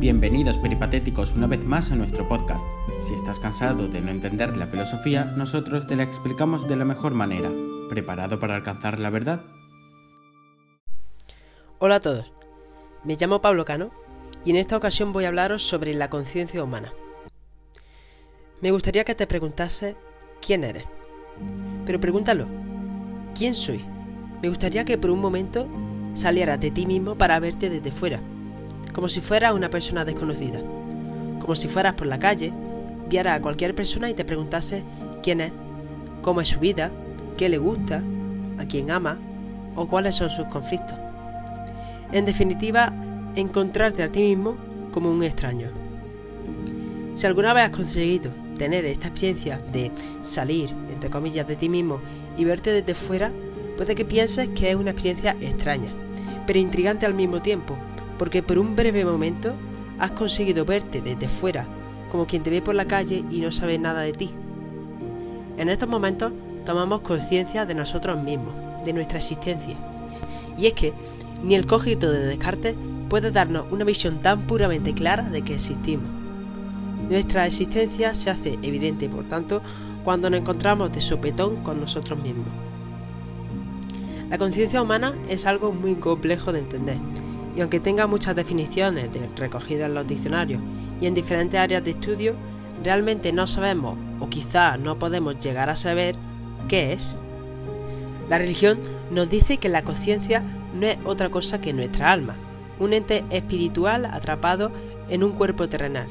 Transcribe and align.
Bienvenidos 0.00 0.56
peripatéticos 0.56 1.34
una 1.34 1.46
vez 1.46 1.62
más 1.62 1.90
a 1.90 1.94
nuestro 1.94 2.26
podcast. 2.26 2.64
Si 3.06 3.12
estás 3.12 3.38
cansado 3.38 3.86
de 3.86 4.00
no 4.00 4.10
entender 4.10 4.56
la 4.56 4.66
filosofía, 4.66 5.26
nosotros 5.36 5.86
te 5.86 5.94
la 5.94 6.04
explicamos 6.04 6.66
de 6.66 6.76
la 6.76 6.86
mejor 6.86 7.12
manera. 7.12 7.50
¿Preparado 7.90 8.40
para 8.40 8.54
alcanzar 8.54 8.98
la 8.98 9.10
verdad? 9.10 9.42
Hola 11.80 11.96
a 11.96 12.00
todos, 12.00 12.32
me 13.04 13.18
llamo 13.20 13.42
Pablo 13.42 13.66
Cano 13.66 13.90
y 14.42 14.52
en 14.52 14.56
esta 14.56 14.74
ocasión 14.74 15.12
voy 15.12 15.26
a 15.26 15.28
hablaros 15.28 15.64
sobre 15.64 15.92
la 15.92 16.08
conciencia 16.08 16.64
humana. 16.64 16.94
Me 18.62 18.70
gustaría 18.70 19.04
que 19.04 19.14
te 19.14 19.26
preguntase 19.26 19.96
quién 20.40 20.64
eres. 20.64 20.86
Pero 21.84 22.00
pregúntalo, 22.00 22.46
¿quién 23.34 23.52
soy? 23.52 23.84
Me 24.40 24.48
gustaría 24.48 24.86
que 24.86 24.96
por 24.96 25.10
un 25.10 25.20
momento 25.20 25.68
salieras 26.14 26.58
de 26.58 26.70
ti 26.70 26.86
mismo 26.86 27.18
para 27.18 27.38
verte 27.38 27.68
desde 27.68 27.92
fuera 27.92 28.22
como 29.00 29.08
si 29.08 29.22
fuera 29.22 29.54
una 29.54 29.70
persona 29.70 30.04
desconocida. 30.04 30.60
Como 31.38 31.56
si 31.56 31.68
fueras 31.68 31.94
por 31.94 32.06
la 32.06 32.18
calle, 32.18 32.52
viera 33.08 33.32
a 33.32 33.40
cualquier 33.40 33.74
persona 33.74 34.10
y 34.10 34.14
te 34.14 34.26
preguntase 34.26 34.84
quién 35.22 35.40
es, 35.40 35.52
cómo 36.20 36.42
es 36.42 36.48
su 36.48 36.60
vida, 36.60 36.90
qué 37.38 37.48
le 37.48 37.56
gusta, 37.56 38.02
a 38.58 38.66
quién 38.66 38.90
ama 38.90 39.16
o 39.74 39.88
cuáles 39.88 40.16
son 40.16 40.28
sus 40.28 40.44
conflictos. 40.48 40.98
En 42.12 42.26
definitiva, 42.26 42.92
encontrarte 43.36 44.02
a 44.02 44.12
ti 44.12 44.20
mismo 44.20 44.58
como 44.92 45.10
un 45.10 45.22
extraño. 45.22 45.68
Si 47.14 47.26
alguna 47.26 47.54
vez 47.54 47.64
has 47.64 47.70
conseguido 47.70 48.30
tener 48.58 48.84
esta 48.84 49.08
experiencia 49.08 49.62
de 49.72 49.90
salir, 50.20 50.74
entre 50.92 51.08
comillas, 51.08 51.48
de 51.48 51.56
ti 51.56 51.70
mismo 51.70 52.02
y 52.36 52.44
verte 52.44 52.70
desde 52.70 52.94
fuera, 52.94 53.32
puede 53.78 53.94
que 53.94 54.04
pienses 54.04 54.50
que 54.50 54.68
es 54.68 54.76
una 54.76 54.90
experiencia 54.90 55.38
extraña, 55.40 55.90
pero 56.46 56.58
intrigante 56.58 57.06
al 57.06 57.14
mismo 57.14 57.40
tiempo, 57.40 57.78
porque 58.20 58.42
por 58.42 58.58
un 58.58 58.76
breve 58.76 59.02
momento 59.02 59.54
has 59.98 60.10
conseguido 60.10 60.66
verte 60.66 61.00
desde 61.00 61.26
fuera, 61.26 61.66
como 62.10 62.26
quien 62.26 62.42
te 62.42 62.50
ve 62.50 62.60
por 62.60 62.74
la 62.74 62.84
calle 62.84 63.24
y 63.30 63.40
no 63.40 63.50
sabe 63.50 63.78
nada 63.78 64.02
de 64.02 64.12
ti. 64.12 64.28
En 65.56 65.70
estos 65.70 65.88
momentos 65.88 66.30
tomamos 66.66 67.00
conciencia 67.00 67.64
de 67.64 67.74
nosotros 67.74 68.22
mismos, 68.22 68.54
de 68.84 68.92
nuestra 68.92 69.16
existencia. 69.16 69.74
Y 70.58 70.66
es 70.66 70.74
que 70.74 70.92
ni 71.42 71.54
el 71.54 71.66
cogito 71.66 72.12
de 72.12 72.26
Descartes 72.26 72.74
puede 73.08 73.30
darnos 73.30 73.64
una 73.70 73.86
visión 73.86 74.20
tan 74.20 74.42
puramente 74.42 74.92
clara 74.92 75.30
de 75.30 75.40
que 75.40 75.54
existimos. 75.54 76.10
Nuestra 77.08 77.46
existencia 77.46 78.14
se 78.14 78.28
hace 78.28 78.58
evidente, 78.60 79.08
por 79.08 79.26
tanto, 79.28 79.62
cuando 80.04 80.28
nos 80.28 80.40
encontramos 80.40 80.92
de 80.92 81.00
sopetón 81.00 81.62
con 81.62 81.80
nosotros 81.80 82.22
mismos. 82.22 82.48
La 84.28 84.36
conciencia 84.36 84.82
humana 84.82 85.14
es 85.30 85.46
algo 85.46 85.72
muy 85.72 85.94
complejo 85.94 86.52
de 86.52 86.58
entender 86.58 86.98
y 87.56 87.60
aunque 87.60 87.80
tenga 87.80 88.06
muchas 88.06 88.36
definiciones 88.36 89.10
recogidas 89.36 89.88
en 89.88 89.94
los 89.94 90.06
diccionarios 90.06 90.60
y 91.00 91.06
en 91.06 91.14
diferentes 91.14 91.58
áreas 91.58 91.84
de 91.84 91.92
estudio, 91.92 92.34
realmente 92.82 93.32
no 93.32 93.46
sabemos 93.46 93.96
o 94.20 94.28
quizá 94.28 94.76
no 94.76 94.98
podemos 94.98 95.38
llegar 95.38 95.68
a 95.68 95.76
saber 95.76 96.16
qué 96.68 96.92
es. 96.92 97.16
La 98.28 98.38
religión 98.38 98.78
nos 99.10 99.28
dice 99.28 99.58
que 99.58 99.68
la 99.68 99.82
conciencia 99.82 100.42
no 100.74 100.86
es 100.86 100.98
otra 101.04 101.30
cosa 101.30 101.60
que 101.60 101.72
nuestra 101.72 102.12
alma, 102.12 102.36
un 102.78 102.92
ente 102.92 103.24
espiritual 103.30 104.04
atrapado 104.04 104.70
en 105.08 105.24
un 105.24 105.32
cuerpo 105.32 105.68
terrenal. 105.68 106.06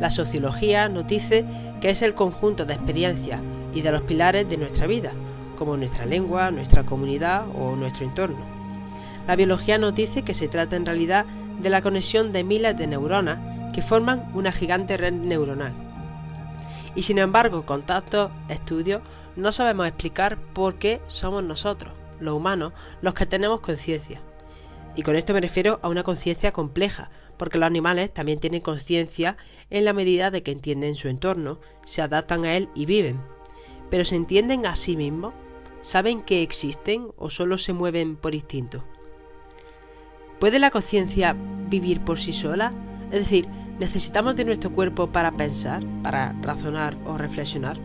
La 0.00 0.10
sociología 0.10 0.88
nos 0.88 1.06
dice 1.06 1.44
que 1.80 1.90
es 1.90 2.02
el 2.02 2.14
conjunto 2.14 2.64
de 2.64 2.74
experiencias 2.74 3.40
y 3.74 3.82
de 3.82 3.92
los 3.92 4.02
pilares 4.02 4.48
de 4.48 4.56
nuestra 4.56 4.86
vida, 4.86 5.12
como 5.56 5.76
nuestra 5.76 6.06
lengua, 6.06 6.50
nuestra 6.50 6.84
comunidad 6.84 7.44
o 7.56 7.76
nuestro 7.76 8.06
entorno. 8.06 8.51
La 9.26 9.36
biología 9.36 9.78
nos 9.78 9.94
dice 9.94 10.22
que 10.22 10.34
se 10.34 10.48
trata 10.48 10.76
en 10.76 10.86
realidad 10.86 11.26
de 11.60 11.70
la 11.70 11.82
conexión 11.82 12.32
de 12.32 12.44
miles 12.44 12.76
de 12.76 12.86
neuronas 12.86 13.72
que 13.72 13.82
forman 13.82 14.30
una 14.34 14.52
gigante 14.52 14.96
red 14.96 15.12
neuronal. 15.12 15.72
Y 16.94 17.02
sin 17.02 17.18
embargo, 17.18 17.62
con 17.62 17.82
tantos 17.82 18.30
estudios, 18.48 19.02
no 19.36 19.52
sabemos 19.52 19.86
explicar 19.86 20.38
por 20.52 20.74
qué 20.74 21.00
somos 21.06 21.42
nosotros, 21.42 21.92
los 22.20 22.34
humanos, 22.34 22.72
los 23.00 23.14
que 23.14 23.26
tenemos 23.26 23.60
conciencia. 23.60 24.20
Y 24.94 25.02
con 25.02 25.16
esto 25.16 25.32
me 25.32 25.40
refiero 25.40 25.80
a 25.82 25.88
una 25.88 26.02
conciencia 26.02 26.52
compleja, 26.52 27.10
porque 27.38 27.58
los 27.58 27.66
animales 27.66 28.12
también 28.12 28.40
tienen 28.40 28.60
conciencia 28.60 29.38
en 29.70 29.86
la 29.86 29.94
medida 29.94 30.30
de 30.30 30.42
que 30.42 30.52
entienden 30.52 30.94
su 30.94 31.08
entorno, 31.08 31.60
se 31.84 32.02
adaptan 32.02 32.44
a 32.44 32.56
él 32.56 32.68
y 32.74 32.84
viven. 32.84 33.18
Pero 33.88 34.04
¿se 34.04 34.16
entienden 34.16 34.66
a 34.66 34.76
sí 34.76 34.96
mismos? 34.96 35.32
¿Saben 35.80 36.22
que 36.22 36.42
existen 36.42 37.08
o 37.16 37.30
solo 37.30 37.56
se 37.56 37.72
mueven 37.72 38.16
por 38.16 38.34
instinto? 38.34 38.84
¿Puede 40.42 40.58
la 40.58 40.72
conciencia 40.72 41.36
vivir 41.68 42.00
por 42.00 42.18
sí 42.18 42.32
sola? 42.32 42.72
Es 43.12 43.20
decir, 43.20 43.46
¿necesitamos 43.78 44.34
de 44.34 44.44
nuestro 44.44 44.72
cuerpo 44.72 45.06
para 45.06 45.30
pensar, 45.36 45.84
para 46.02 46.34
razonar 46.42 46.96
o 47.06 47.16
reflexionar? 47.16 47.78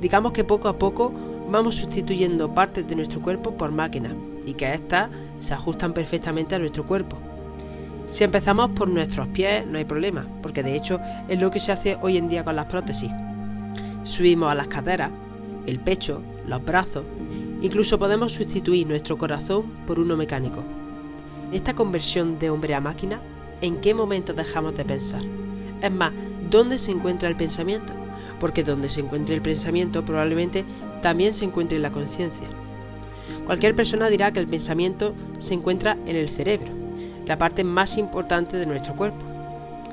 Digamos 0.00 0.32
que 0.32 0.42
poco 0.42 0.66
a 0.66 0.80
poco 0.80 1.12
vamos 1.48 1.76
sustituyendo 1.76 2.52
partes 2.52 2.88
de 2.88 2.96
nuestro 2.96 3.22
cuerpo 3.22 3.56
por 3.56 3.70
máquinas 3.70 4.14
y 4.44 4.54
que 4.54 4.74
éstas 4.74 5.10
se 5.38 5.54
ajustan 5.54 5.94
perfectamente 5.94 6.56
a 6.56 6.58
nuestro 6.58 6.84
cuerpo. 6.86 7.18
Si 8.08 8.24
empezamos 8.24 8.70
por 8.70 8.88
nuestros 8.88 9.28
pies 9.28 9.64
no 9.64 9.78
hay 9.78 9.84
problema, 9.84 10.26
porque 10.42 10.64
de 10.64 10.74
hecho 10.74 10.98
es 11.28 11.38
lo 11.38 11.52
que 11.52 11.60
se 11.60 11.70
hace 11.70 11.96
hoy 12.02 12.16
en 12.16 12.26
día 12.26 12.42
con 12.42 12.56
las 12.56 12.66
prótesis. 12.66 13.12
Subimos 14.02 14.50
a 14.50 14.56
las 14.56 14.66
caderas, 14.66 15.12
el 15.68 15.78
pecho, 15.78 16.20
los 16.48 16.64
brazos, 16.64 17.04
incluso 17.62 17.96
podemos 17.96 18.32
sustituir 18.32 18.88
nuestro 18.88 19.16
corazón 19.16 19.66
por 19.86 20.00
uno 20.00 20.16
mecánico 20.16 20.64
esta 21.56 21.74
conversión 21.74 22.38
de 22.40 22.50
hombre 22.50 22.74
a 22.74 22.80
máquina, 22.80 23.20
¿en 23.60 23.80
qué 23.80 23.94
momento 23.94 24.34
dejamos 24.34 24.74
de 24.74 24.84
pensar? 24.84 25.22
Es 25.80 25.92
más, 25.92 26.12
¿dónde 26.50 26.78
se 26.78 26.90
encuentra 26.90 27.28
el 27.28 27.36
pensamiento? 27.36 27.92
Porque 28.40 28.64
donde 28.64 28.88
se 28.88 29.00
encuentre 29.00 29.36
el 29.36 29.42
pensamiento 29.42 30.04
probablemente 30.04 30.64
también 31.00 31.32
se 31.32 31.44
encuentre 31.44 31.78
la 31.78 31.92
conciencia. 31.92 32.48
Cualquier 33.46 33.76
persona 33.76 34.08
dirá 34.08 34.32
que 34.32 34.40
el 34.40 34.48
pensamiento 34.48 35.14
se 35.38 35.54
encuentra 35.54 35.96
en 36.06 36.16
el 36.16 36.28
cerebro, 36.28 36.72
la 37.24 37.38
parte 37.38 37.62
más 37.62 37.98
importante 37.98 38.56
de 38.56 38.66
nuestro 38.66 38.96
cuerpo, 38.96 39.24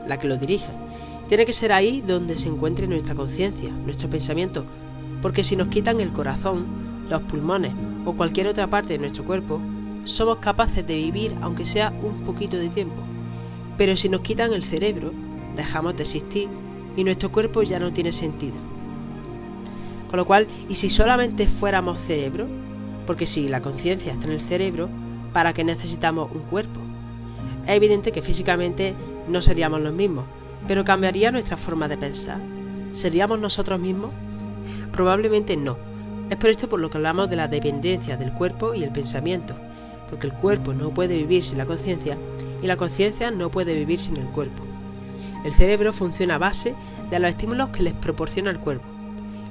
la 0.07 0.17
que 0.17 0.27
lo 0.27 0.37
dirige. 0.37 0.69
Tiene 1.29 1.45
que 1.45 1.53
ser 1.53 1.73
ahí 1.73 2.01
donde 2.01 2.37
se 2.37 2.49
encuentre 2.49 2.87
nuestra 2.87 3.13
conciencia, 3.13 3.69
nuestro 3.69 4.09
pensamiento, 4.09 4.65
porque 5.21 5.43
si 5.43 5.55
nos 5.55 5.67
quitan 5.67 6.01
el 6.01 6.11
corazón, 6.11 7.05
los 7.07 7.21
pulmones 7.21 7.73
o 8.03 8.13
cualquier 8.13 8.47
otra 8.47 8.67
parte 8.67 8.93
de 8.93 8.99
nuestro 8.99 9.23
cuerpo, 9.25 9.61
somos 10.03 10.37
capaces 10.37 10.85
de 10.85 10.95
vivir 10.95 11.35
aunque 11.41 11.65
sea 11.65 11.93
un 12.03 12.23
poquito 12.23 12.57
de 12.57 12.69
tiempo. 12.69 13.01
Pero 13.77 13.95
si 13.95 14.09
nos 14.09 14.21
quitan 14.21 14.53
el 14.53 14.63
cerebro, 14.63 15.11
dejamos 15.55 15.95
de 15.95 16.03
existir 16.03 16.49
y 16.95 17.03
nuestro 17.03 17.31
cuerpo 17.31 17.63
ya 17.63 17.79
no 17.79 17.93
tiene 17.93 18.11
sentido. 18.11 18.57
Con 20.09 20.17
lo 20.17 20.25
cual, 20.25 20.47
¿y 20.67 20.75
si 20.75 20.89
solamente 20.89 21.47
fuéramos 21.47 21.99
cerebro? 21.99 22.47
Porque 23.07 23.25
si 23.25 23.47
la 23.47 23.61
conciencia 23.61 24.11
está 24.11 24.27
en 24.27 24.33
el 24.33 24.41
cerebro, 24.41 24.89
¿para 25.33 25.53
qué 25.53 25.63
necesitamos 25.63 26.29
un 26.33 26.41
cuerpo? 26.41 26.81
Es 27.65 27.71
evidente 27.71 28.11
que 28.11 28.21
físicamente 28.21 28.93
no 29.27 29.41
seríamos 29.41 29.81
los 29.81 29.93
mismos, 29.93 30.25
pero 30.67 30.83
¿cambiaría 30.83 31.31
nuestra 31.31 31.57
forma 31.57 31.87
de 31.87 31.97
pensar? 31.97 32.41
¿Seríamos 32.91 33.39
nosotros 33.39 33.79
mismos? 33.79 34.11
Probablemente 34.91 35.55
no. 35.55 35.77
Es 36.29 36.37
por 36.37 36.49
esto 36.49 36.67
por 36.67 36.79
lo 36.79 36.89
que 36.89 36.97
hablamos 36.97 37.29
de 37.29 37.35
la 37.35 37.47
dependencia 37.47 38.17
del 38.17 38.33
cuerpo 38.33 38.73
y 38.73 38.83
el 38.83 38.91
pensamiento, 38.91 39.55
porque 40.11 40.27
el 40.27 40.33
cuerpo 40.33 40.73
no 40.73 40.93
puede 40.93 41.15
vivir 41.15 41.41
sin 41.41 41.57
la 41.57 41.65
conciencia 41.65 42.17
y 42.61 42.67
la 42.67 42.77
conciencia 42.77 43.31
no 43.31 43.49
puede 43.49 43.73
vivir 43.73 43.99
sin 43.99 44.17
el 44.17 44.27
cuerpo. 44.27 44.63
El 45.43 45.53
cerebro 45.53 45.93
funciona 45.93 46.35
a 46.35 46.37
base 46.37 46.75
de 47.09 47.19
los 47.19 47.29
estímulos 47.29 47.69
que 47.69 47.81
les 47.81 47.93
proporciona 47.93 48.51
el 48.51 48.59
cuerpo 48.59 48.85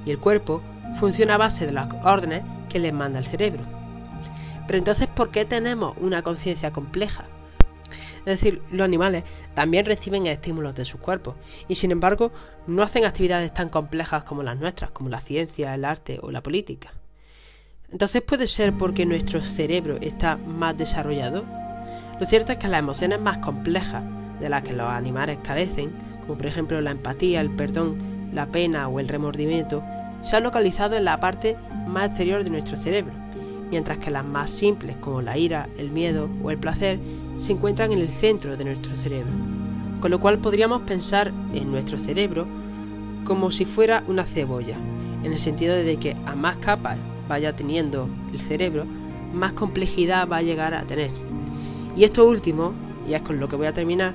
y 0.06 0.12
el 0.12 0.18
cuerpo 0.18 0.62
funciona 0.98 1.34
a 1.34 1.38
base 1.38 1.66
de 1.66 1.72
las 1.72 1.88
órdenes 2.04 2.42
que 2.68 2.78
les 2.78 2.92
manda 2.92 3.18
el 3.18 3.26
cerebro. 3.26 3.64
Pero 4.66 4.78
entonces, 4.78 5.08
¿por 5.08 5.30
qué 5.30 5.44
tenemos 5.44 5.96
una 5.98 6.22
conciencia 6.22 6.72
compleja? 6.72 7.24
Es 8.20 8.40
decir, 8.40 8.62
los 8.70 8.84
animales 8.84 9.24
también 9.54 9.86
reciben 9.86 10.26
estímulos 10.26 10.74
de 10.74 10.84
sus 10.84 11.00
cuerpos 11.00 11.36
y 11.68 11.74
sin 11.74 11.90
embargo 11.90 12.30
no 12.66 12.82
hacen 12.82 13.04
actividades 13.04 13.52
tan 13.52 13.70
complejas 13.70 14.24
como 14.24 14.42
las 14.42 14.58
nuestras, 14.58 14.90
como 14.90 15.08
la 15.08 15.20
ciencia, 15.20 15.74
el 15.74 15.84
arte 15.84 16.20
o 16.22 16.30
la 16.30 16.42
política. 16.42 16.92
Entonces 17.92 18.22
puede 18.22 18.46
ser 18.46 18.72
porque 18.76 19.04
nuestro 19.04 19.40
cerebro 19.40 19.98
está 20.00 20.36
más 20.36 20.76
desarrollado. 20.76 21.44
Lo 22.20 22.26
cierto 22.26 22.52
es 22.52 22.58
que 22.58 22.68
las 22.68 22.78
emociones 22.78 23.20
más 23.20 23.38
complejas 23.38 24.04
de 24.38 24.48
las 24.48 24.62
que 24.62 24.72
los 24.72 24.86
animales 24.86 25.38
carecen, 25.42 25.90
como 26.20 26.36
por 26.36 26.46
ejemplo 26.46 26.80
la 26.80 26.92
empatía, 26.92 27.40
el 27.40 27.50
perdón, 27.50 28.30
la 28.32 28.46
pena 28.46 28.86
o 28.88 29.00
el 29.00 29.08
remordimiento, 29.08 29.82
se 30.22 30.36
han 30.36 30.44
localizado 30.44 30.96
en 30.96 31.04
la 31.04 31.18
parte 31.18 31.56
más 31.88 32.06
exterior 32.06 32.44
de 32.44 32.50
nuestro 32.50 32.76
cerebro, 32.76 33.12
mientras 33.70 33.98
que 33.98 34.10
las 34.10 34.24
más 34.24 34.50
simples 34.50 34.96
como 34.96 35.20
la 35.20 35.36
ira, 35.36 35.68
el 35.76 35.90
miedo 35.90 36.30
o 36.44 36.50
el 36.50 36.58
placer 36.58 37.00
se 37.36 37.52
encuentran 37.52 37.90
en 37.90 37.98
el 37.98 38.10
centro 38.10 38.56
de 38.56 38.64
nuestro 38.64 38.96
cerebro. 38.98 39.32
Con 40.00 40.12
lo 40.12 40.20
cual 40.20 40.38
podríamos 40.38 40.82
pensar 40.82 41.32
en 41.52 41.70
nuestro 41.72 41.98
cerebro 41.98 42.46
como 43.24 43.50
si 43.50 43.64
fuera 43.64 44.04
una 44.06 44.24
cebolla, 44.24 44.76
en 45.24 45.32
el 45.32 45.38
sentido 45.38 45.74
de 45.74 45.96
que 45.96 46.16
a 46.24 46.34
más 46.34 46.56
capas 46.58 46.96
vaya 47.30 47.54
teniendo 47.54 48.08
el 48.32 48.40
cerebro, 48.40 48.84
más 49.32 49.52
complejidad 49.52 50.28
va 50.28 50.38
a 50.38 50.42
llegar 50.42 50.74
a 50.74 50.82
tener. 50.82 51.12
Y 51.96 52.02
esto 52.02 52.26
último, 52.26 52.72
y 53.06 53.14
es 53.14 53.22
con 53.22 53.38
lo 53.38 53.48
que 53.48 53.54
voy 53.54 53.68
a 53.68 53.72
terminar, 53.72 54.14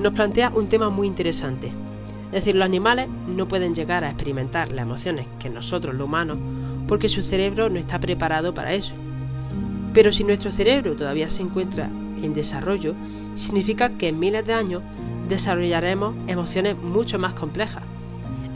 nos 0.00 0.12
plantea 0.12 0.50
un 0.50 0.68
tema 0.68 0.90
muy 0.90 1.06
interesante. 1.06 1.68
Es 2.26 2.32
decir, 2.32 2.56
los 2.56 2.64
animales 2.64 3.08
no 3.28 3.46
pueden 3.46 3.72
llegar 3.72 4.02
a 4.02 4.10
experimentar 4.10 4.72
las 4.72 4.82
emociones 4.82 5.26
que 5.38 5.48
nosotros 5.48 5.94
los 5.94 6.06
humanos 6.06 6.38
porque 6.88 7.08
su 7.08 7.22
cerebro 7.22 7.70
no 7.70 7.78
está 7.78 8.00
preparado 8.00 8.52
para 8.52 8.72
eso. 8.72 8.96
Pero 9.94 10.10
si 10.10 10.24
nuestro 10.24 10.50
cerebro 10.50 10.96
todavía 10.96 11.28
se 11.28 11.42
encuentra 11.42 11.88
en 12.20 12.34
desarrollo, 12.34 12.94
significa 13.36 13.90
que 13.90 14.08
en 14.08 14.18
miles 14.18 14.44
de 14.44 14.54
años 14.54 14.82
desarrollaremos 15.28 16.16
emociones 16.26 16.76
mucho 16.76 17.16
más 17.20 17.34
complejas. 17.34 17.84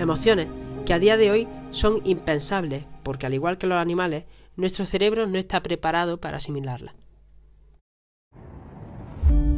Emociones 0.00 0.48
que 0.84 0.94
a 0.94 0.98
día 0.98 1.16
de 1.16 1.30
hoy 1.30 1.48
son 1.70 2.00
impensables, 2.04 2.84
porque 3.02 3.26
al 3.26 3.34
igual 3.34 3.58
que 3.58 3.66
los 3.66 3.78
animales, 3.78 4.24
nuestro 4.56 4.86
cerebro 4.86 5.26
no 5.26 5.38
está 5.38 5.62
preparado 5.62 6.20
para 6.20 6.36
asimilarlas. 6.36 6.94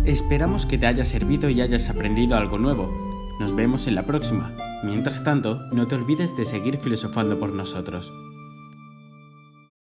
Esperamos 0.05 0.67
que 0.67 0.79
te 0.79 0.87
haya 0.87 1.05
servido 1.05 1.51
y 1.51 1.61
hayas 1.61 1.91
aprendido 1.91 2.37
algo 2.37 2.59
nuevo. 2.59 2.89
Nos 3.41 3.55
vemos 3.57 3.87
en 3.89 3.97
la 3.97 4.07
próxima. 4.07 4.57
Mientras 4.85 5.25
tanto, 5.25 5.61
no 5.73 5.89
te 5.89 5.97
olvides 5.97 6.37
de 6.37 6.45
seguir 6.45 6.79
filosofando 6.79 7.41
por 7.41 7.53
nosotros. 7.53 8.13